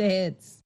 [0.00, 0.58] Hits.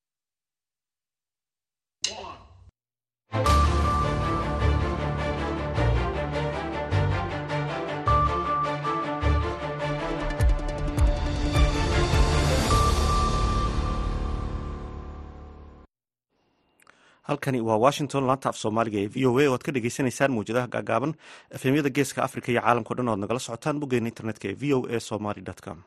[17.28, 20.72] halkani waa washington laanta af soomaaliga ee v o a oo aad ka dhegeysaneysaan mawjadaha
[20.74, 21.12] gaagaaban
[21.56, 24.78] efemyada geeska africa iyo caalamkao dhan o ad nagala socotaan boggeena internetka ee v o
[24.94, 25.78] a somaly com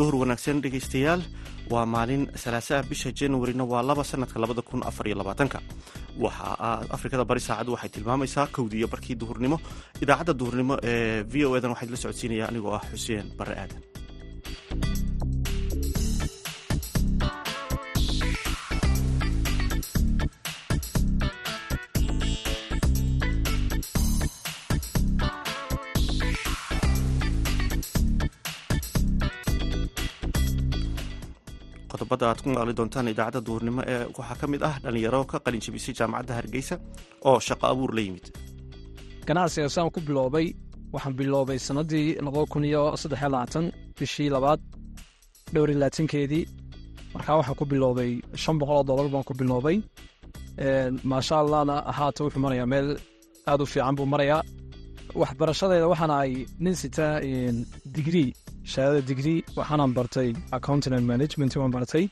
[0.00, 1.22] duhur wanaagsan dhegeystayaal
[1.72, 5.58] waa maalin salaasaa bisha januarina waa laba sanadka labada kun afar iyo labaatanka.
[6.24, 6.46] Waxa
[6.96, 9.56] afrikada bari saacaddu waxay tilmaamaysaa kowdiiyo barkii duhurnimo
[10.02, 13.80] idaacadda duhurnimo ee v o edan waxaa la socodsiinaya anigoo ah xuseen bare aadan
[32.00, 35.60] qodobada aad ku maqli doontaan idaacadda duhurnimo ee waxaa ka mid ah dhallinyaro ka qalin
[35.66, 36.74] jabisay jaamacadda hargeysa
[37.28, 38.26] oo shaqo abuur la yimid.
[39.28, 40.46] Ganacsiga saan ku biloobay
[40.94, 42.08] waxaan biloobay sannaddii
[43.98, 44.60] bishii labaad
[45.54, 46.44] dhowr iyo labaatankeedii
[47.14, 48.10] markaa waxaan ku biloobay
[48.42, 49.76] shan boqol oo dollar baan ku biloobay.
[51.10, 52.88] Maasha allahna haata wuxuu marayaa meel
[53.50, 54.42] aad u fiican buu marayaa.
[55.20, 56.32] Waxbarashadeeda waxaana ay
[56.64, 57.14] nin sitaa
[57.94, 58.28] digrii
[58.64, 62.04] shahaadada digrii waxaanaan bartay accounting and management waan bartay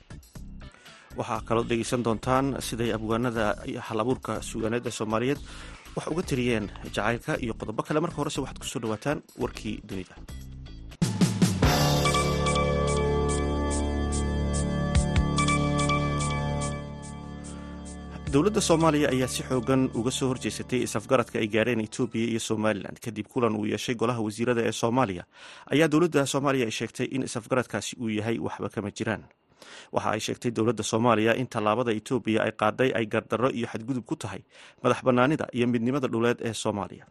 [1.19, 3.45] waxaa kaloo dhegeysan doontaan siday abwaanada
[3.89, 5.41] hal abuurka suugaaneed ee soomaaliyeed
[5.97, 8.01] wax uga tiriyeen jacaylka iyo qodobo kale.
[8.05, 10.15] Marka horese waxaad ku soo dhawaataan warkii dunida
[18.33, 23.27] dowladda soomaaliya ayaa si xoogan uga soo horjeesatay isafgaradka ay gaareen etoobiya iyo somalilan kadib
[23.33, 25.25] kulan uu yeeshay golaha wasiirada ee soomaaliya
[25.73, 29.23] ayaa dowladda soomaaliya ay sheegtay in isafgaradkaasi uu yahay waxba kama jiraan.
[29.93, 34.17] Waxa ay sheegtay dowladda soomaaliya in tallaabada etoobiya ay qaaday ay gardarro iyo xadgudub ku
[34.17, 34.43] tahay
[34.83, 37.05] madax bannaanida iyo midnimada dhuleed ee soomaaliya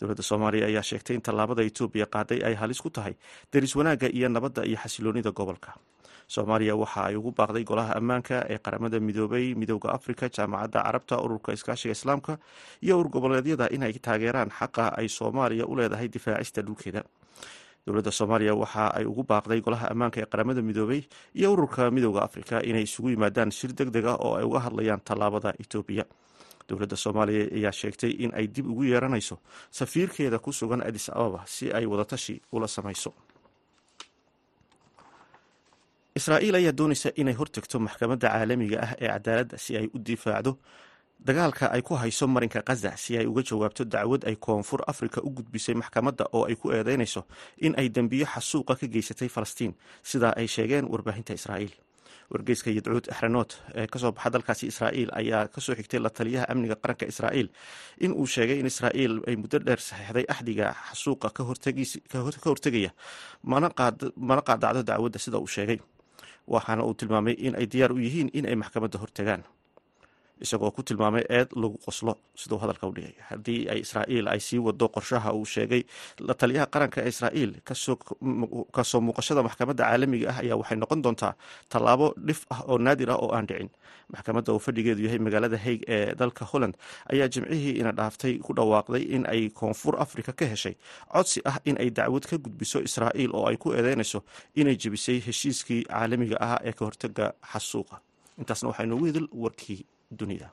[0.00, 3.14] dowladda soomaaliya ayaa sheegtay in tallaabada etoobiya qaaday ay halis ku tahay
[3.52, 5.72] deris wanaagga iyo nabadda iyo xasiloonida gobolka.
[6.34, 11.50] Soomaaliya waxa ay ugu baaqday golaha ammaanka ee qaramada midoobay midooda afrika jaamacadda carabta ururka
[11.56, 12.32] iskaashiga islaamka
[12.84, 17.02] iyo urur goboleedyada inay taageeraan xaqa ay soomaaliya u leedahay difaacista dhulkeeda.
[17.86, 21.00] Dowladda soomaaliya waxa ay ugu baaqday golaha ammaanka ee qaramada midoobay
[21.38, 25.00] iyo ururka midooda afrika inay isugu yimaadaan shir deg deg ah oo ay uga hadlayaan
[25.08, 26.04] tallaabada etoobiya
[26.72, 29.36] dowladda soomaaliya ayaa sheegtay in ay dib ugu yeeranayso
[29.78, 33.12] safiirkeeda ku sugan adis ababa si ay wadatashi ula samayso.
[36.18, 40.52] Israa'iil ayaa doonaysa inay hortagto maxkamadda caalamiga ah ee cadaaladda si ay u difaacdo
[41.26, 45.30] dagaalka ay ku hayso marinka khaza si ay uga jawaabto dacwad ay koonfur afrika u
[45.36, 47.22] gudbisay maxkamadda oo ay ku eedeynayso
[47.66, 49.72] in ay dembiyo xasuuqa ka geysatay falastiin.
[50.10, 51.72] Sidaa ay sheegeen warbaahinta israa'iil
[52.30, 56.46] wargeyska yadcuud axranood ee ka soo baxa dalkaasi israa'iil ayaa ka soo xigtay la taliyaha
[56.52, 57.48] amniga qaranka israa'iil.
[58.04, 61.42] In uu sheegay in israa'iil ay muddo dheer saxeixday axdiga xasuuqa ka
[62.50, 62.90] hortegaya.
[63.42, 63.68] Mana
[64.48, 65.78] qaadacdo dacwadda sida uu sheegay.
[66.46, 69.42] Waxaana uu tilmaamay in ay diyaar u yihiin in ay maxkamadda hortagaan
[70.44, 72.12] isagoo ku tilmaamay eed lagu qoslo.
[72.40, 75.82] Siduu hadalka u dhigay haddii ay israa'iil ay sii wado qorshaha uu sheegay
[76.28, 81.32] la taliyaha qaranka ee israa'iil ka soo muuqashada maxkamadda caalamiga ah ayaa waxay noqon doontaa
[81.72, 83.70] tallaabo dhif ah oo naadir ah oo aan dhicin.
[84.12, 86.74] Maxkamadda uu fadhigeedu yahay magaalada haig ee dalka holland
[87.12, 90.74] ayaa jimcihii ina dhaaftay ku dhawaaqday in ay koonfur afrika ka heshay.
[91.12, 94.20] Codsi ah in ay dacwad ka gudbiso israa'iil oo ay ku eedeynayso
[94.60, 97.96] inay jebisay heshiiskii caalamiga ah ee ka hortaga xasuuqa.
[98.40, 99.80] Intaasna waxaa inoogu hedel warkii
[100.18, 100.48] dunida.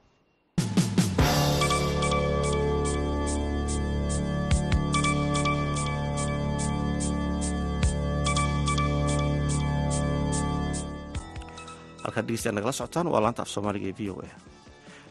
[12.03, 14.30] Halkaad dhegeystayaad nagala socotaan waa laanta af soomaaliga ee v o a.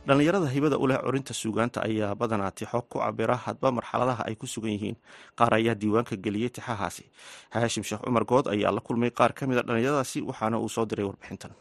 [0.06, 4.46] Dhallinyarada hibada u leh corinta suugaanta ayaa badanaa tixo ku cabira hadba marxaladaha ay ku
[4.54, 4.96] sugan yihiin
[5.38, 7.04] qaar ayaa diiwaanka geliyey tixahaasi.
[7.54, 10.84] Haashim sheekh cumar good ayaa la kulmay qaar ka mid a dhallinyaradaasi waxaana uu soo
[10.90, 11.52] diray warbixintan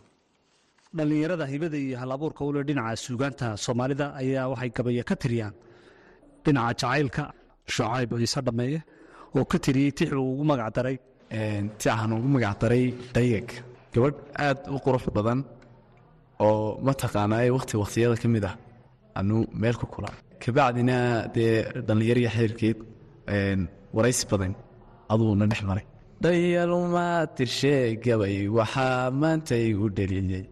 [0.97, 5.53] dhallinyarada hibada iyo halabuurka ule dhinaca suugaanta soomaalida ayaa waxay gabaya ka tiriyaan
[6.45, 7.23] dhinaca jacaylka.
[7.75, 8.79] Shucayb ciise dhammeeye
[9.37, 10.95] oo ka tiriyey tix uu ugu magacdaray
[11.79, 12.83] tixaan ugu magacdaray
[13.15, 13.47] dhayag
[13.93, 15.39] gabadh aad u qurux badan
[16.45, 18.55] oo mataqaanaa wakhti wakhtiyada ka mid ah.
[19.19, 20.09] Anuu meel ku kula.
[20.43, 20.97] Kabacdina
[21.35, 21.53] dee
[21.87, 22.77] dhallinyariya xiriirkeed
[23.95, 24.53] waraysi badan
[25.13, 25.85] aduuna dhex maray.
[26.23, 30.43] Dhayalumaa tirshee gabay waxaa maanta igu dheliyey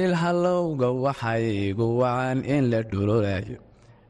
[0.00, 3.56] dhilhalowga waxay igu wacan in la dhululayo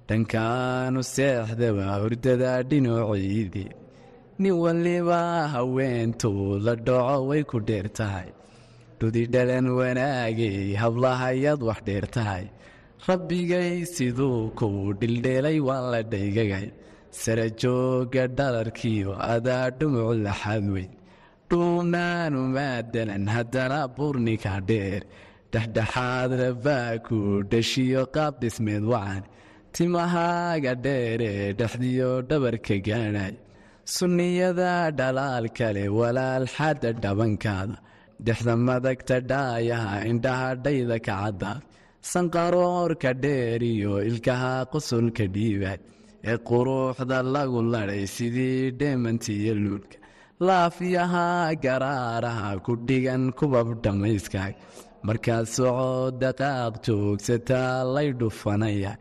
[0.09, 3.71] dhankaanu seexdaba hurdada dhinaciidii
[4.43, 5.21] nin waliba
[5.55, 8.29] haweentuu la dhaco way ku dheer tahay.
[8.99, 12.45] Dhudidhalan wanaagay hablahayaad wax dheer tahay.
[13.09, 16.67] Rabbigay siduu kuu dhildheelay waan la dhaygagay.
[17.21, 20.91] Sara jooga dhalarkiyo adaa dhumucu laxaad weyn
[21.51, 25.03] dhuunaanu maadalan haddana burnika dheer
[25.57, 27.19] dhexdhexaad rabaa ku
[27.53, 29.23] dhashiyo qaab dhismeed wacan
[29.75, 33.35] timahaaga dheeree dhexdiyo dhabarka gaadhay.
[33.97, 37.77] Sunniyada dhalaal kale walaal xadda dhabankaada
[38.27, 41.61] dhexda madagta dhaayaha indhaha dhayda ka caddaad
[42.13, 45.81] sanqaroorka dheer iyo ilkaha qusulka dhiibaad
[46.31, 49.97] ee quruuxda lagu ladhay sidii dheemantiiyo luulka
[50.47, 51.27] laafyaha
[51.65, 54.55] garaaraha ku dhigan kubab dhammayskaag
[55.07, 58.93] markaad socod daqaaq joogsataa lay dhufanaya.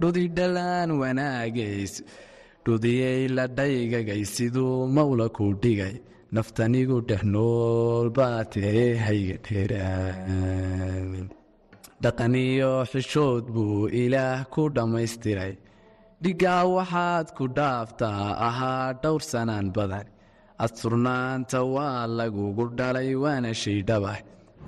[0.00, 1.94] Dhudidhalaan wanaagays
[2.64, 5.94] dhudiyey la dhaygagay siduu mawla ku dhigay.
[6.34, 9.36] Naftanigu dhex nool baa tee hayga
[12.02, 15.54] dhaqaniyo xishood buu ilaah ku dhammaystiray.
[16.22, 20.06] Dhigaa waxaad ku dhaaftaa ahaa dhowr sanaan badan.
[20.64, 24.18] Asturnaanta waa lagugu dhalay waana shaydhabah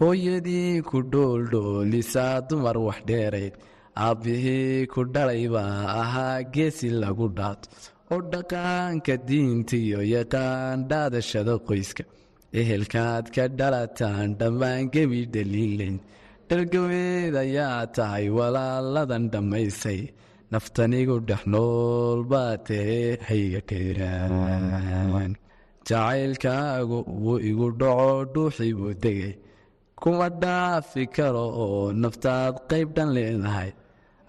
[0.00, 3.54] hooyadii ku dhooldhoolisaa dumar wax dheerayd
[4.06, 7.68] aabbihii ku dhalay baa ahaa geesi lagu dhaato
[8.14, 12.04] oo dhaqaanka diintiyo yaqaan dhaadashada qoyska.
[12.60, 15.96] Ehelkaad ka dhalataan dhammaan gebi dhaliilayn.
[16.48, 20.00] Dhalgaweed ayaa tahay walaaladan dhammaysay.
[20.52, 25.32] Naftanigu dhex nool baa tee hayga dheeraan
[25.88, 29.32] jacaylkaagu wuu igu dhaco dhuuxii buu degay
[30.04, 33.70] kuma dhaafi karo oo naftaad qayb dhan leedahay.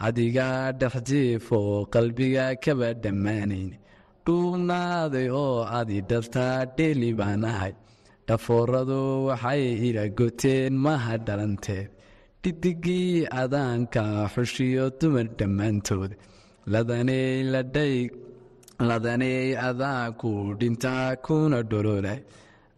[0.08, 3.72] Adigaa dhex jiifoo qalbiga kaba dhammaanayn.
[4.26, 7.74] Dhuubnaaday oo adi dhaltaa dheeli baan ahay
[8.28, 11.90] dhafooradu waxay ila goteen maha dhalanteed
[12.44, 16.12] dhidigii adaanka xushiyo dumar dhammaantood.
[16.74, 17.96] Ladaney ladhay
[18.90, 22.20] ladaney adaanku dhintaa kuna dhololay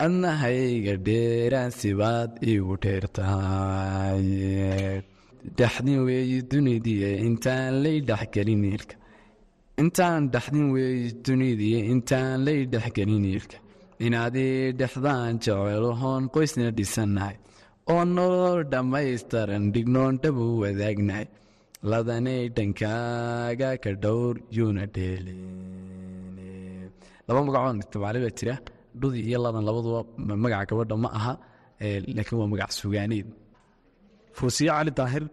[0.05, 4.27] adnahayga dheeraan sibaad igu dheertahay
[5.59, 8.95] dhaxdin weeyi dunidii intaan lay dhexgelin iilka
[9.81, 13.57] intaan dhaxdin weeyi dunidii intaan lay dhexgelin iilka
[14.05, 17.35] inaadii dhexdaan jecelohoon qoysna dhisannahay
[17.93, 21.27] oo nolol dhammaystaran dhignoon dhabu wadaagnahay
[21.91, 25.41] ladanay dhankaaga ka dhowr yuuna dheelin
[27.27, 28.55] laba magacoon tabaale baa jira
[29.01, 29.99] dhudi iyo ladan labaduba
[30.43, 31.33] magaca gabadha ma aha
[32.17, 33.27] laakiin waa magac sugaaneed
[34.37, 35.23] fuusiye cali daahir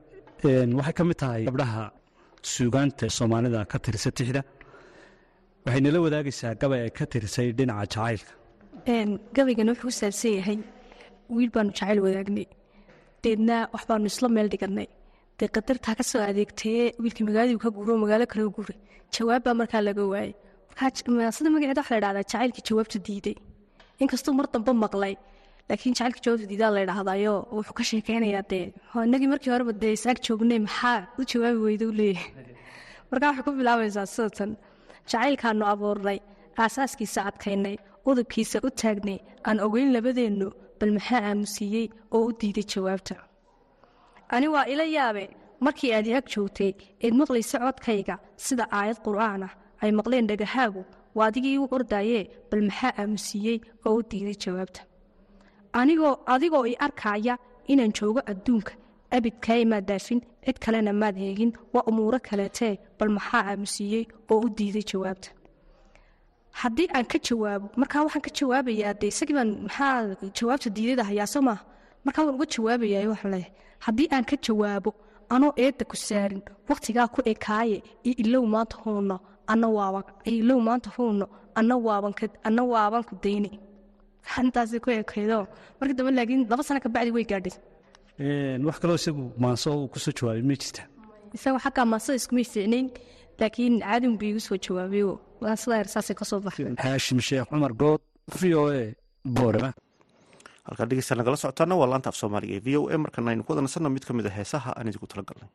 [0.78, 1.82] waxay ka mid tahay gabdhaha
[2.54, 4.42] suugaanta soomaalida ka tirisa tixda.
[5.66, 8.32] Waxay nala wadaagaysaa gabay ay ka tirisay dhinaca jacaylka.
[9.36, 10.56] Gabaygana wuxuu ku saabsan yahay
[11.34, 12.46] wiil baanu jacayl wadaagnay
[13.24, 14.88] deedna wax baanu isla meel dhiganay
[15.38, 18.78] dee qadartaa ka soo adeegtee wiilkii magaaladii ka guuro magaalo kale guuray.
[19.14, 20.32] Jawaab baa markaa laga waayey
[21.36, 23.36] sida magaceeda waxa la dhahdaa jacaylkii jawaabta diiday
[24.02, 25.14] inkastuu mar dambe maqlay?
[25.68, 28.66] Laakiin jacaylka jawaabta diidaa la dhahdayo wuxuu ka sheekeynayaa dee.
[29.06, 32.32] Inagii markii horeba dee isaag joognay maxaa u jawaabi weyda u leeyahay?
[33.10, 34.50] Markaa waxay ku bilaabaysaa sidatan
[35.10, 36.18] jacaylkaanu abuurnay
[36.62, 37.76] aasaaskiisa adkaynay
[38.10, 40.48] udubkiisa u taagnay aan ogeyn labadeennu
[40.80, 43.14] bal maxaa aamusiiyey oo u diiday jawaabta?
[44.34, 45.24] Ani waa ila yaabe
[45.64, 46.72] markii aad i joogtay
[47.04, 48.16] eed maqlaysa codkayga
[48.46, 49.52] sida aayad qur'aan ah
[49.82, 50.82] ay maqleen dhagahaagu
[51.16, 53.58] waa adigii u ordaayee bal maxaa aamusiiyey?
[53.86, 54.80] Oo u diiday jawaabta.
[55.78, 57.34] Anigoo adigoo i arkaaya
[57.72, 58.72] inaan joogo adduunka
[59.16, 64.04] abidkaay maad daafin cid kalena maad heegin waa umuuro kaleetee bal maxaa aamusiiyey?
[64.30, 65.30] Oo u diiday jawaabta.
[66.60, 71.58] Haddii aan ka jawaabo markaa waxaan ka jawaabayaa de isagii baan maxaa jawaabta diidada hayaa
[72.04, 73.46] markaa waan uga jawaabayaa wax leh.
[73.86, 74.90] Haddii aan ka jawaabo
[75.34, 77.78] anoo eedda ku saarin wakhtigaa ku ekaaye
[78.08, 79.16] iyo ilow maanta huunno
[79.52, 80.04] anna waaban
[80.68, 81.26] maanta huunno
[81.58, 82.12] anna waaban
[82.48, 83.50] anna waaban ku dayni
[84.42, 85.38] intaasi ku ekaydo
[85.78, 87.54] markii dambe laakiin laba sano ka bacdi way gaadhay
[88.66, 90.82] wax kaloo isagu maanso uu ku soo jawaabay ma jirta?
[91.36, 92.86] Isaga xaggaa maansada iskumay fiicnayn
[93.40, 95.10] laakiin caadin buu igu soo jawaabayo
[95.42, 96.74] maansada ersaasay ka soo baxday.
[96.84, 98.00] Haashim sheekh cumar good
[98.38, 98.82] v o a
[99.36, 99.70] boorama
[100.66, 103.50] halkaa dhegeysta nagala socotaana waa laanta af soomaaliga ee v o a markana aynu ku
[103.52, 105.50] wada nasanno mid ka mid a heesaha aan idigu tala galnay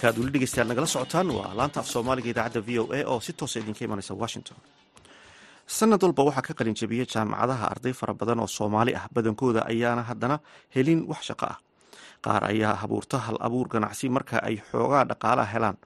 [0.00, 3.32] halkaad weli dhegeystayaal nagala socotaan waa laanta af soomaaliga idaacadda v o a oo si
[3.32, 4.56] toosa idinka imanaysa washington.
[5.66, 9.06] Sanad walba waxaa ka qalin jabiyey jaamacadaha arday fara badan oo soomaali ah.
[9.14, 10.38] Badankooda ayaana haddana
[10.74, 11.58] helin wax shaqo ah.
[12.24, 15.76] Qaar ayaa abuurta hal abuur ganacsi marka ay xoogaa dhaqaalaha helaan.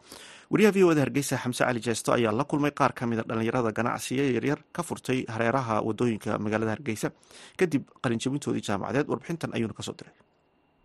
[0.51, 3.73] Wariyaha v o da hargeysa xamse cali jeesto ayaa la kulmay qaar ka mida dhallinyarada
[3.73, 7.11] ganacsiya yaryar ka furtay hareeraha waddooyinka magaalada hargeysa.
[7.59, 10.15] Kadib qalinjabintoodii jaamacadeed warbixintan ayuuna ka soo diray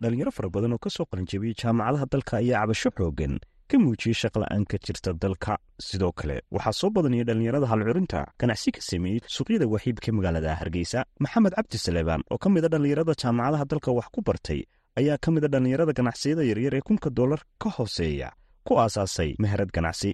[0.02, 3.34] dhalinyaro fara badan oo ka soo qalinjabiyey jaamacadaha dalka ayaa cabasho xoogan
[3.70, 5.52] ka muujiyey shaqla'aan ka jirta dalka.
[5.88, 11.52] Sidoo kale waxaa soo badanaya dhallinyarada halcurinta ganacsi ka sameeyey suuqyada waxiibka magaalada hargeysa maxamed
[11.58, 14.60] cabdi saleebaan oo ka mid a dhallinyarada jaamacadaha dalka wax ku bartay
[15.00, 18.28] ayaa ka mid a dhallinyarada ganacsiyada yaryar ee kunka dollar ka hooseeya
[18.66, 20.10] ku aasaasay meherad ganacsi.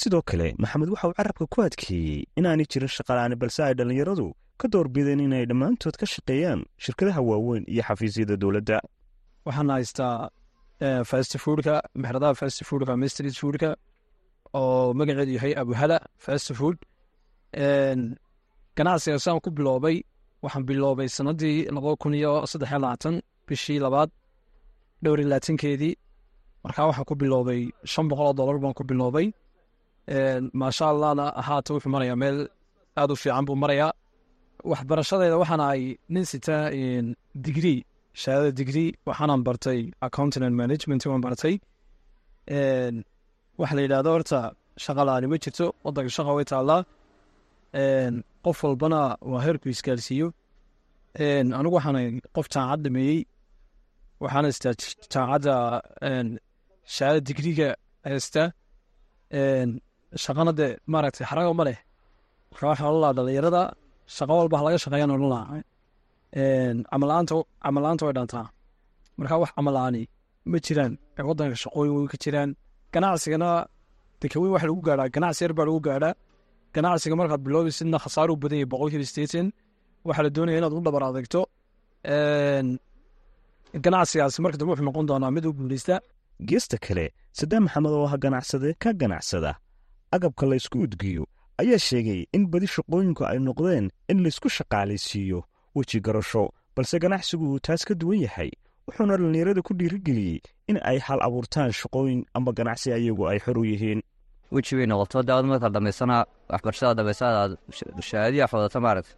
[0.00, 4.26] Sidoo kale maxamed waxa uu carabka ku adkeeyey inaanay jirin shaqala'aani balse ay dhallinyaradu
[4.60, 8.78] ka doorbideen inay dhammaantood ka shaqeeyaan shirkadaha waaweyn iyo xafiisyada dowladda.
[9.46, 10.14] Waxaan haystaa
[11.10, 13.06] fast foodka mexradaha fast foodka ama
[13.42, 13.70] foodka
[14.58, 16.76] oo magaceedu yahay abuhala fast food.
[18.76, 19.96] Ganacsiga saan ku biloobay
[20.44, 23.14] waxaan biloobay sanadii laba kun iyo saddex iyo labaatan
[23.46, 24.10] bishii labaad
[25.02, 25.94] dhowr iyo labaatankeedii
[26.64, 27.60] markaa waxaan ku biloobay
[27.92, 29.26] shan boqol oo dollar baan ku biloobay.
[30.60, 32.38] Maasha allahna haata wuxuu marayaa meel
[33.00, 33.92] aad u fiican buu marayaa
[34.62, 35.82] waxbarashadeeda waxaan ahay
[36.14, 36.56] nin sita
[37.46, 37.80] digrii
[38.22, 41.54] shahaadada digrii waxaanan bartay accounting and management waan bartay.
[43.60, 44.40] Waxa la yidhahdo horta
[44.84, 46.82] shaqa ma jirto wadanka shaqa way taallaa.
[48.44, 50.28] Qof walbana waa heerku isgaarsiiyo
[51.58, 51.96] anigu waxaan
[52.36, 53.18] qof jaamacad dhameeyey
[54.22, 54.74] waxaana haystaa
[55.12, 55.54] jaamacadda
[56.96, 57.68] shahaada digriga
[58.08, 58.48] haystaa
[60.24, 61.78] shaqana dee maaragtay xarago ma leh.
[62.50, 63.62] Marka waxaan dhalinyarada
[64.16, 65.60] shaqo walba ha laga shaqeeyaan odhan lahaa
[66.92, 67.34] camalaanta
[67.64, 68.46] camalaanta way dhantaa
[69.18, 70.02] marka wax camalaani
[70.50, 70.92] ma jiraan
[71.28, 72.50] wadanka shaqooyin way ka jiraan.
[72.94, 73.50] Ganacsigana
[74.20, 76.12] dekaweyn waxa lagu gaadhaa ganacsi yar lagu gaadhaa
[76.74, 79.46] ganacsiga markaad biloobaysidna khasaaruu badan yahay boqolkiiba sideetan
[80.06, 81.40] waxaa la doonaya inaad u dhabar adegto
[83.84, 85.94] ganacsigaasi marka dambe wuxuu noqon doonaa mid u guuleysta
[86.48, 87.06] geesta kale
[87.38, 89.52] sadaan maxamed oo ah ganacsade ka ganacsada.
[90.14, 91.24] Agabka laysku udgiyo
[91.62, 95.40] ayaa sheegay in badi shaqooyinku ay noqdeen in laysku shaqaalaysiiyo
[95.76, 96.44] weji garasho
[96.76, 98.50] balse ganacsigu uu taas ka duwan yahay
[98.86, 100.38] wuxuuna dhallinyarada ku dhiirigeliyey
[100.70, 104.00] in ay hal abuurtaan shaqooyin amba ganacsi ayagu ay xor u yihiin.
[104.54, 106.16] Weji bay noqoto daawad markaad dhammaysana
[106.52, 107.52] waxbarashada dhammaysana aad
[108.50, 109.12] xodata maaragta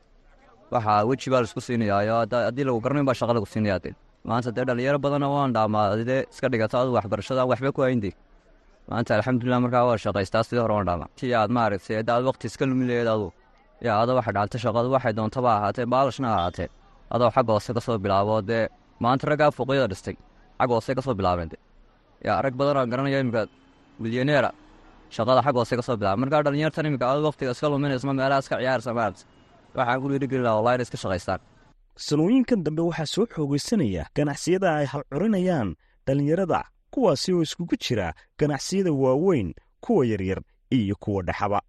[0.72, 2.14] waxaa weji baa la isku siinayaayo
[2.46, 3.80] haddii lagu garanayn baa shaqa lagu siinaya
[4.28, 8.10] maanta dee dhalinyaro badana waan dhaamaa dee iska dhigato adu waxbarashada waxba ku hayndi
[8.90, 12.84] maanta alxamdulilah markaa waa shaqaystaa sidii hore dhaamaa ti aad maaragtay daad waqti iska lumi
[12.90, 13.28] laheed adu
[13.86, 16.68] yaa ada waxa dhacta shaqadu waxay doontaba ahaatee baalashna ahaatee.
[17.14, 18.64] Adoo xagga hoose ka soo bilaabo dee
[19.04, 20.16] maanta raggaa fooqyada dhistay.
[20.58, 21.56] Xagga hoose ka soo bilaabeen de
[22.26, 23.42] yaa rag badanoo garanaya iminka
[24.02, 24.50] milyaneera
[25.16, 28.56] shaqada xagga hoose ka soo bilaaba markaa dhalinyartan iminka adu waqtiga iska luminaysma meelaha iska
[28.62, 29.22] ciyaarsa maaragta
[29.78, 31.40] waxaan ku dhiirigelin laha inay iska shaqaystaan.
[32.06, 35.68] Sanooyinkan dambe waxaa soo xoogaysanaya ganacsiyada ay halcurinayaan
[36.06, 41.60] dhallinyarada kuwaasi oo iskugu jira ganacsiyada waaweyn kuwa yaryar iyo kuwa dhexaba.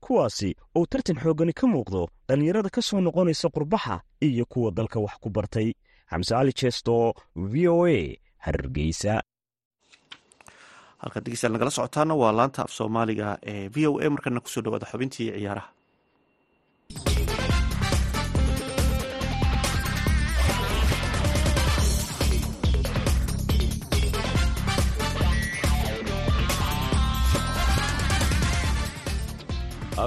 [0.00, 5.14] Kuwaasi oo tartan xooggani ka muuqdo dhallinyarada ka soo noqonaysa qurbaxa iyo kuwa dalka wax
[5.20, 5.72] ku bartay.
[6.10, 9.22] Xamse cali jeesto v o a hargeysa.
[10.98, 14.62] Halkaad dhegeystayaal nagala socotaana waa laanta af soomaaliga ee v o a markana ku soo
[14.62, 15.68] dhawaada xubintii ciyaaraha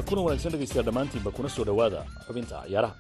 [0.08, 2.95] kuna wanaagsan dhegaystayaal dhammaantiinba kuna soo dhowaada xubinta ciyaaraha.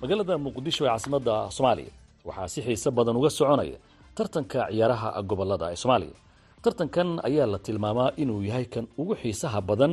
[0.00, 1.90] Magaalada muqdisho ee caasimadda soomaaliya
[2.24, 3.78] waxaa si xiise badan uga soconaya
[4.16, 6.16] tartanka ciyaaraha gobollada ee soomaaliya.
[6.62, 9.92] Tartankan ayaa la tilmaamaa inuu yahay kan ugu xiisaha badan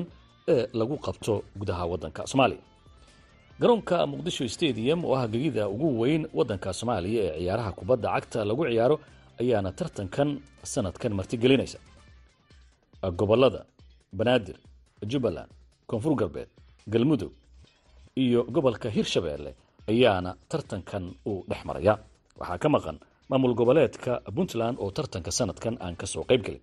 [0.53, 2.61] ee lagu qabto gudaha waddanka soomaaliya.
[3.59, 8.63] Garoonka muqdisho stadium oo ah gegida ugu weyn waddanka soomaaliya ee ciyaaraha kubadda cagta lagu
[8.69, 8.95] ciyaaro
[9.41, 10.29] ayaana tartankan
[10.71, 11.79] sanadkan martigelinaysa
[13.19, 13.61] gobollada
[14.17, 14.55] banaadir
[15.11, 15.49] jubbaland
[15.89, 16.49] koonfur galbeed
[16.93, 17.31] galmudug
[18.23, 19.51] iyo gobolka hirshabeelle
[19.91, 21.93] ayaana tartankan uu dhex maraya.
[22.39, 22.97] Waxaa ka maqan
[23.29, 26.61] maamul goboleedka puntland oo tartanka sanadkan aan ka soo qayb gelin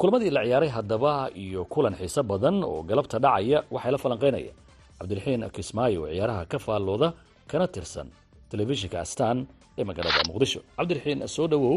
[0.00, 1.12] kulamadii la ciyaaray haddaba
[1.44, 4.52] iyo kulan xiise badan oo galabta dhacaya waxay la falanqaynaya
[4.98, 7.08] cabdiraxiin kismaayo ciyaaraha ka faallooda
[7.50, 8.08] kana tirsan
[8.50, 9.38] telefishinka astaan
[9.78, 10.60] ee magaalada muqdisho.
[10.78, 11.74] Cabdiraxiin soo dhowow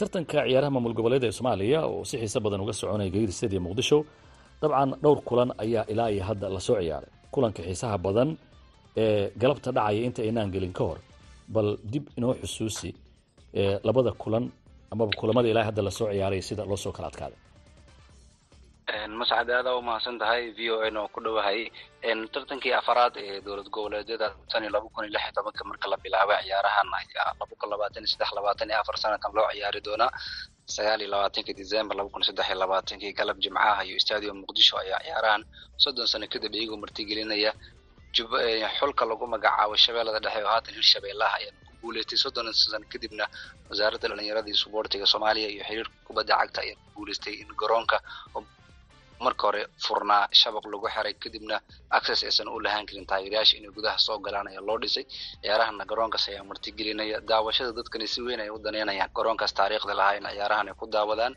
[0.00, 3.98] tartanka ciyaaraha maamul goboleed ee soomaaliya oo si xiise badan uga soconaya gegida stadium muqdisho
[4.62, 7.10] dabcan dhowr kulan ayaa ilaa iyo hadda la soo ciyaaray.
[7.34, 8.30] Kulanka xiisaha badan
[9.02, 10.98] ee galabta dhacaya inta aynaan gelin ka hor
[11.54, 12.90] bal dib inoo xusuusi
[13.86, 14.44] labada kulan
[14.92, 17.38] amaba kulamada ilaa hadda la soo ciyaaray sida loo soo kala adkaaday
[19.20, 21.60] mascad aada u mahadsan tahay v o n oo ku dhowahay
[22.34, 26.38] tartankii afaraad ee dowlad goboleedyada tan laba kun iyo lix iyo tobanka marka la bilaabay
[26.46, 26.86] ciyaarahan
[27.40, 30.10] laba kun labaatan iyo saddex labaatan iyo afar sanadkan loo ciyaari doonaa
[30.66, 35.00] sagaal iyo labaatanki december laba kun saddex iyo labaatankii galab jimcaha iyo stadium muqdisho ayaa
[35.04, 35.42] ciyaarahan
[35.82, 37.52] soddon sano kadib iyagoo martigelinaya
[38.78, 42.18] xulka lagu magacaabo shabeellada dhexe oo haatan hirshabeellaha ayaa ku guuleystay.
[42.24, 43.24] Soddon sano kadibna
[43.70, 47.96] wasaaradda dhalinyarada iyo suboortiga soomaaliya iyo xiriirka kubadda cagta ayaa ku guuleystay in garoonka
[49.26, 51.56] marka hore furnaa shabaq lagu xiray kadibna
[51.98, 55.04] access aysan u lahaan karin taageerayaasha inay gudaha soo galaan ayaa loo dhisay.
[55.42, 59.10] Ciyaarahana garoonkaas ayaa martigelinaya daawashada dadkani si weyn ay u daneynayaan.
[59.18, 61.34] Garoonkaas taariikhda lahaa in ciyaarahan ay ku daawadaan.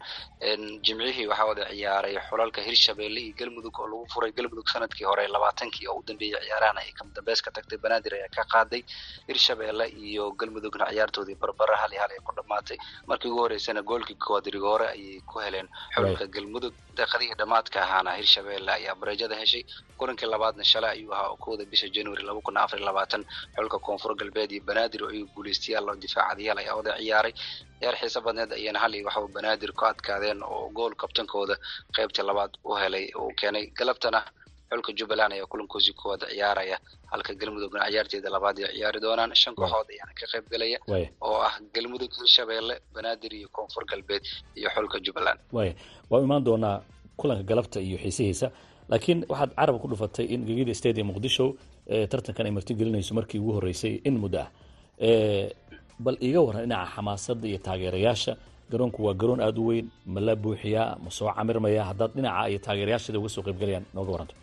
[0.85, 5.87] Jimcihii waxaa wada ciyaaray xulalka hirshabeelle iyo galmudug oo lagu furay galmudug sannadkii hore labaatankii
[5.91, 7.77] oo u dambeeyey ciyaarahan ay dambeys ka tagtay.
[7.83, 8.81] Banaadir ayaa ka qaaday
[9.29, 12.77] hirshabeelle iyo galmudugna ciyaartoodii barbara hal iyo hal ay ku dhammaatay
[13.09, 16.73] markii ugu horeysana goolkii koowaad rigoore ayay ku heleen xulka galmudug.
[16.97, 19.63] Daqiiqadihii dhammaadka ka ahaana hirshabelle ayaa bareejada heshay.
[19.99, 23.21] Kulankii labaadna shalay ayuu ahaa oo kowda bisha january laba kun afar iyo labaatan.
[23.55, 27.33] Xulka koonfur galbeed iyo banaadir oo iyagu guuleystayaal oo difaacadayaal ayaa wada ciyaaray.
[27.79, 31.55] Ciyaar xiise badneed ayana hal iyo waxba banaadir ku adkaadeen oo gool kabtankooda
[31.95, 33.65] qaybtii labaad u helay uu keenay.
[33.79, 34.19] Galabtana
[34.71, 36.77] xulka jubbaland ayaa kulankoosii koowaad ciyaaraya.
[37.11, 39.31] Halka galmudugna ciyaarteeda labaad ay ciyaari doonaan.
[39.41, 40.77] Shan kooxood ayaana ka qayb galaya
[41.27, 44.23] oo ah galmudug hirshabelle banaadir iyo koonfur galbeed
[44.59, 45.39] iyo xulka jubbaland.
[46.11, 46.77] Waa imaan doonaa
[47.19, 48.47] kulanka galabta iyo xiisihiisa.
[48.89, 51.45] Laakiin waxaad carab ku dhufatay in gegida stadium muqdisho
[52.11, 54.49] tartankan ay martigelinayso markii ugu horreysay in muddo ah.
[56.05, 58.33] Bal iiga waran dhinaca xamaasadda iyo taageerayaasha.
[58.71, 59.87] Garoonku waa garoon aada u weyn.
[60.13, 61.81] Ma la buuxiyaa ma soo camirmaya.
[61.89, 64.35] Haddaad dhinaca iyo taageerayaashada uga soo qaybgalayaan nooga waranto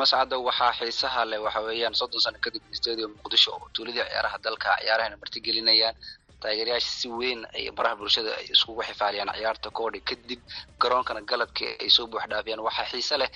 [0.00, 4.68] mascada waxaa xiisaha leh waxa weeyaan soddon sano kadib stadium muqdisho oo tuuladii ciyaaraha dalka
[4.82, 5.94] ciyaarahana martigelinayaan
[6.42, 10.40] taageerayaasha si weyn ay baraha bulshada ay iskugu xifaaliyaan ciyaarta koodhi kadib
[10.82, 13.30] garoonkana galabkii ay soo buux dhaafiyaan waxaa xiise leh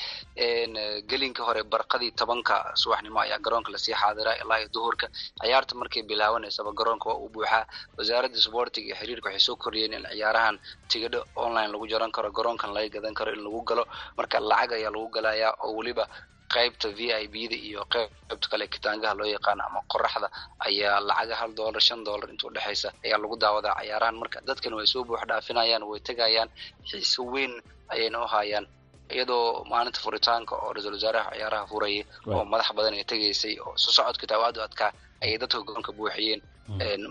[1.10, 5.06] gelinka hore barqadii tobanka subaxnimo ayaa garoonka la sii xaadiraa ilaa iyo duhurka.
[5.42, 7.62] Ciyaarta markay bilaabanaysaba garoonka waa uu buuxaa.
[7.98, 10.56] Wasaaradda sportiga iyo xiriirka waxay soo kordhiyeen in ciyaarahan
[10.90, 13.84] tigidho online lagu jaran karo garoonkan laga gadan karo in lagu galo.
[14.18, 16.04] Marka lacag ayaa lagu galayaa oo weliba
[16.54, 20.28] qaybta v i b da iyo qaybta kale kitaangaha loo yaqaano ama qoraxda
[20.66, 24.86] ayaa lacaga hal dollar shan dollar inta udhexaysa ayaa lagu daawadaa ciyaarahan marka dadkan way
[24.92, 26.48] soo buux dhaafinayaan way tegayaan
[26.90, 27.52] xiise weyn
[27.94, 28.66] ayayna u hayaan.
[29.14, 32.02] Iyadoo maalinta furitaanka oo ra'iisul wasaaraha ciyaaraha furayay
[32.34, 34.90] oo madax badan ay tegaysay oo soo socodka taawaadu adkaa
[35.22, 36.40] ayay dadka garoonka buuxiyeen.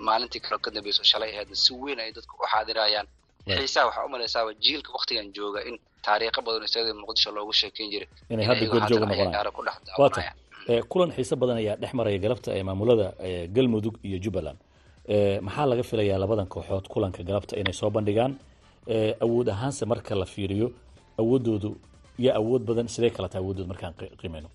[0.08, 3.08] Maalintii kale ka dambeyso shalay ahayd si weyn ay dadka u xaadirayaan
[3.48, 8.08] xiisaha waxaa umalaysaaba jiilka waktigan jooga in taariikho badan stadium muqdisho loogu sheekeyn jiray.
[8.30, 8.66] Inay hadda
[9.00, 10.38] noqonayaan tahay daawanayaan
[10.70, 13.08] ee, kulan xiise badan ayaa dhex maraya galabta ee maamulada
[13.56, 14.60] galmudug iyo jubbaland.
[15.46, 18.34] Maxaa laga filayaa labadan kooxood kulanka galabta inay soo bandhigaan?
[19.26, 20.68] Awood ahaanse marka la fiiriyo
[21.22, 21.70] awoodoodu
[22.22, 24.50] iyo awood badan sidee kala tahay awoodooda markaan qi- qiimeyno?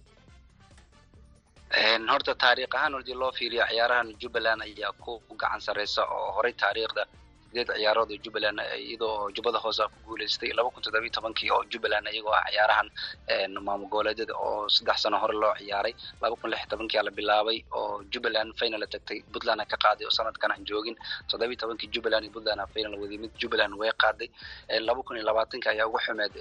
[2.12, 7.02] Horta taariikh ahaan haddii loo fiiriyo ciyaarahan jubbaland ayaa ku gacan sareysa oo horey taariikhda
[7.50, 12.06] sideed ciyaarood oo jubbaland iyadoo jubbada hoose ku guuleystay laba kun toddobiyo tobankii oo jubbaland
[12.14, 12.88] iyagoo ah ciyaarahan
[13.34, 15.94] een, maamul goboleedyada oo saddex sano hore loo ciyaaray.
[16.22, 19.18] Laba kun lix iyo tobankii la bilaabay oo jubbaland final tagtay.
[19.32, 20.96] Puntland ka qaaday oo sanadkan aan joogin.
[21.30, 23.18] Toddobiyo tobankii jubbaland iyo puntland final waday.
[23.40, 24.28] Jubbaland way qaaday.
[24.88, 26.32] Laba kun iyo labaatanka ayaa ugu xumeed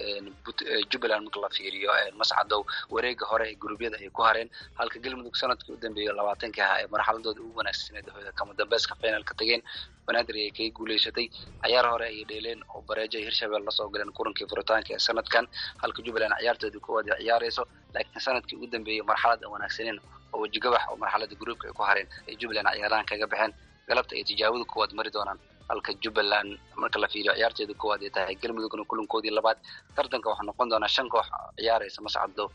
[0.92, 4.50] jubbaland marka la fiiriyo mascadow wareega hore ee gurubyada ay ku hareen.
[4.80, 9.34] Halka galmudug sannadkii u dambeeyay labaatanka ahaa ee marxaladooda ugu wanaagsaneed hooyada kama dambeyska finalka
[9.40, 9.62] tageen.
[10.08, 11.30] Banaadir ayay kaga guuleysatay
[11.64, 15.46] ciyaar hore ayay dheeleen oo bareejo ay hirshabelle la soo galeen kulankii furitaanka ee sanadkan
[15.82, 20.00] halka jubbaland ciyaarteedii kuwaad ay ciyaareyso laakiin sannadkii ugu dambeeyey marxalad aan
[20.34, 23.52] oo wejigabax oo marxalada gruupka ay ku hareen ay jubbaland ciyaarahan kaga baxeen.
[23.88, 26.50] Galabta ay tijaabada kuwaad mari doonaan halka jubbaland
[26.82, 29.58] marka la fiiriyo ciyaarteeda koowaad ay tahay galmudugna kulankoodii labaad.
[29.96, 31.26] Tartanka waxaa noqon doonaa shan koox
[31.58, 32.46] ciyaareysa mascado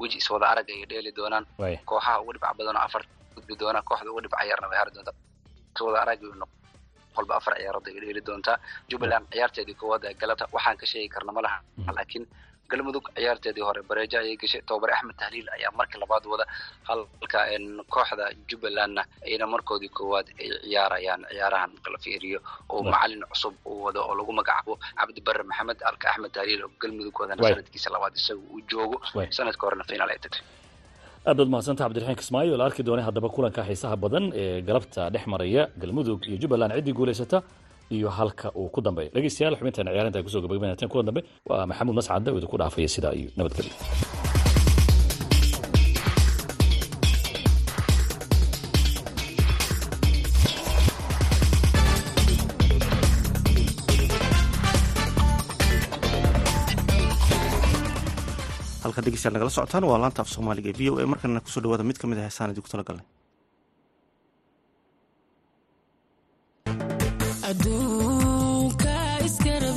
[0.00, 1.44] weji iswada arag ayay dheeli doonaan.
[1.88, 3.02] Kooxaha ugu dhibca badan oo afar
[3.34, 5.14] gudbi doona kooxda ugu dhibca yarna way hari doontaa
[5.76, 6.20] iswada arag
[7.18, 8.56] walba afar ciyaarood ay dheeli doontaa
[8.90, 11.58] jubbaland ciyaarteedii koowaad ee galabta waxaan ka sheegi karna ma laha
[11.98, 12.26] laakiin
[12.72, 16.44] galmudug ciyaarteedii hore bareejo ayay gashay tobabar axmed tahliil ayaa markii labaad wada
[16.88, 17.40] halka
[17.94, 22.38] kooxda jubbalandna ayna markoodii koowaad ay ciyaarayaan ciyaarahan marka la fiiriyo
[22.72, 22.90] oo Right.
[22.94, 27.16] macalin cusub uu wado oo lagu magacaabo cabdi barre maxamed halka axmed tahliil oo galmudug
[27.22, 28.96] wadana sanadkiisa labaad isaga uu joogo.
[29.38, 30.42] Sanadka horena final ay tagtay
[31.28, 35.24] aad baad mahadsantaha cabdiraxiin kismaayo la arki doonay haddaba kulanka xiisaha badan ee galabta dhex
[35.32, 36.72] maraya galmudug iyo jubbaland.
[36.78, 37.38] Ciddii guulaysata
[37.96, 41.20] iyo halka uu ku dambeeya dhegeystayaal xubinteena ciyaarinta ay ku soo gabagabaynateen kulan dambe.
[41.50, 43.74] Waa maxamuud mascadda oo idinku dhaafaya sidaa iyo nabadgelyo
[58.88, 61.06] halka dhegeystayaal nagala socotaan waa laanta af soomaaliga ee v o a.
[61.12, 63.06] Markana ku soo dhawaada mid ka mid ah heesaan idinku talagalnay
[67.50, 68.94] adduunka
[69.28, 69.76] iskarab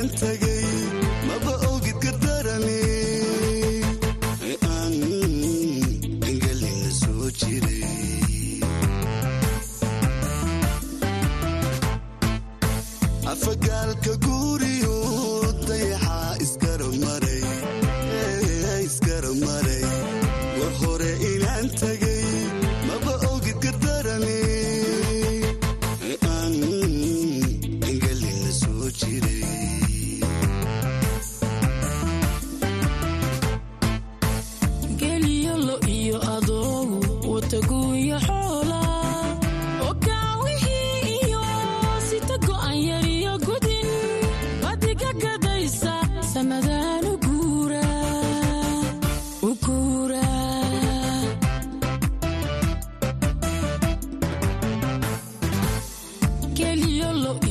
[0.00, 0.49] antaga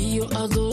[0.06, 0.69] iyo adoon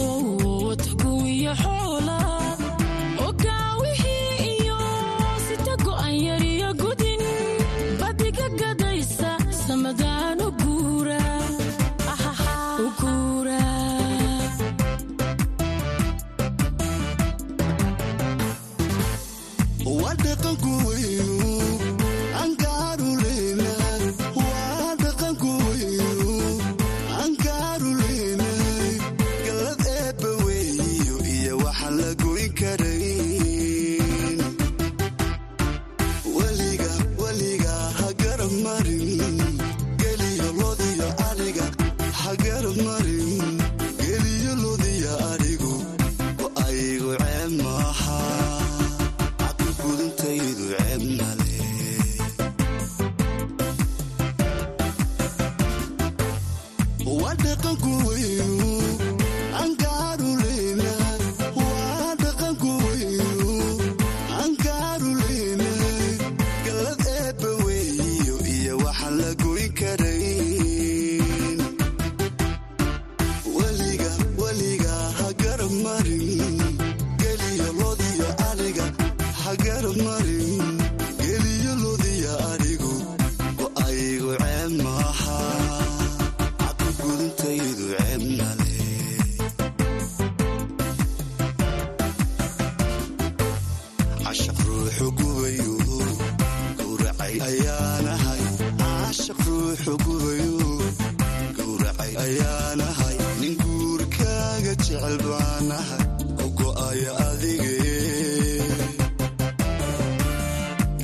[57.27, 58.51] waa dhaqanku weyn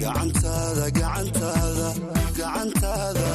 [0.04, 1.90] gacantaada gacantaada
[2.38, 3.30] gacantaada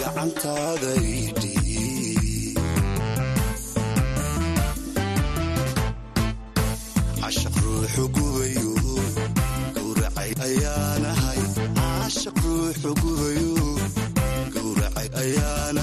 [0.00, 2.58] gacantaada idhiib
[7.20, 8.70] cashaq ruuxu gubayo
[9.76, 11.42] gowracay ayaanahay
[11.78, 13.52] cashaq ruuxu gubayo
[14.54, 15.73] gowracay ayaan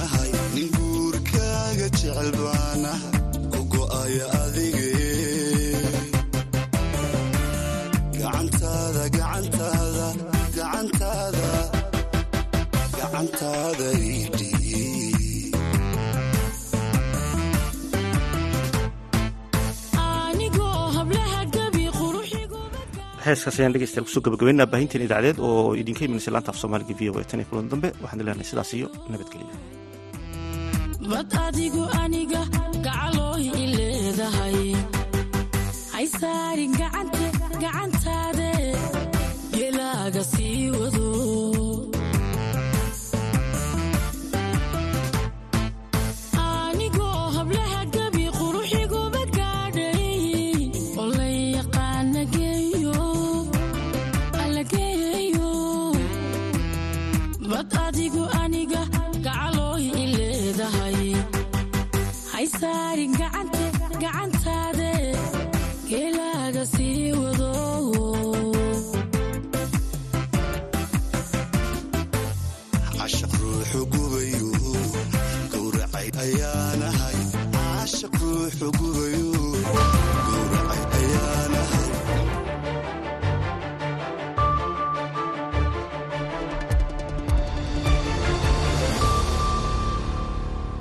[23.32, 27.02] heeskaas ayaan dhegeystayaal ku soo gabagabeynaa baahinteen idaacadeed oo idinka imanaysa laanta af soomaaliga v
[27.12, 29.48] o e tan iyo kulan dambe waxaan lenahay sidaas iyo nabadgelyo